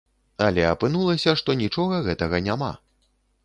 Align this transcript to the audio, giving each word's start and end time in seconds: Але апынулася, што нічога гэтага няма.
Але 0.45 0.63
апынулася, 0.69 1.35
што 1.43 1.57
нічога 1.61 2.03
гэтага 2.11 2.43
няма. 2.51 2.75